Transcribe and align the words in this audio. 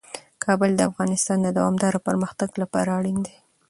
کابل 0.43 0.71
د 0.75 0.81
افغانستان 0.89 1.37
د 1.43 1.47
دوامداره 1.57 1.99
پرمختګ 2.07 2.49
لپاره 2.61 2.89
اړین 2.99 3.17
دي. 3.27 3.35